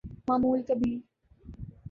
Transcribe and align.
معمول 0.29 0.61
کبھی‘‘۔ 0.67 0.91